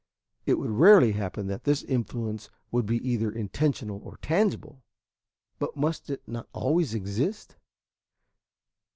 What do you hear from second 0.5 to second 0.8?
would